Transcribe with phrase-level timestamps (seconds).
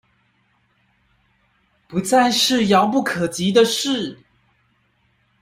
[1.87, 4.17] 不再是遙不可及的事